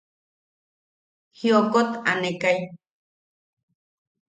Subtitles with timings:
[1.37, 2.57] Jiokot aanekai.